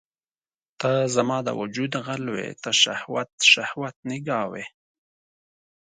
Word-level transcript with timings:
ته 0.79 0.91
زما 1.15 1.37
د 1.47 1.49
وجود 1.59 1.91
غل 2.05 2.23
وې 2.33 2.49
ته 2.63 2.71
شهوت، 2.81 3.29
شهوت 3.51 3.95
نګاه 4.09 4.45
وي 4.51 4.65